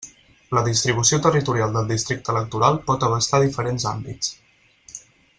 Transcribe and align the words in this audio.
La 0.57 0.61
distribució 0.67 1.19
territorial 1.25 1.75
del 1.77 1.91
districte 1.91 2.33
electoral 2.35 2.81
pot 2.87 3.05
abastar 3.09 3.43
diferents 3.43 3.85
àmbits. 3.95 4.99